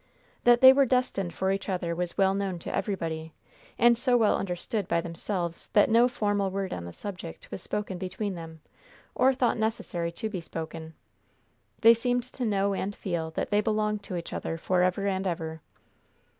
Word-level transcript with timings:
That 0.45 0.61
they 0.61 0.73
were 0.73 0.87
destined 0.87 1.31
for 1.31 1.51
each 1.51 1.69
other 1.69 1.93
was 1.93 2.17
well 2.17 2.33
known 2.33 2.57
to 2.57 2.73
everybody, 2.75 3.33
and 3.77 3.95
so 3.95 4.17
well 4.17 4.35
understood 4.35 4.87
by 4.87 4.99
themselves 4.99 5.67
that 5.73 5.91
no 5.91 6.07
formal 6.07 6.49
word 6.49 6.73
on 6.73 6.85
the 6.85 6.91
subject 6.91 7.51
was 7.51 7.61
spoken 7.61 7.99
between 7.99 8.33
them, 8.33 8.61
or 9.13 9.31
thought 9.31 9.59
necessary 9.59 10.11
to 10.13 10.27
be 10.27 10.41
spoken. 10.41 10.95
They 11.81 11.93
seemed 11.93 12.23
to 12.23 12.45
know 12.45 12.73
and 12.73 12.95
feel 12.95 13.29
that 13.35 13.51
they 13.51 13.61
belonged 13.61 14.01
to 14.05 14.15
each 14.15 14.33
other 14.33 14.57
forever 14.57 15.05
and 15.05 15.27
ever. 15.27 15.61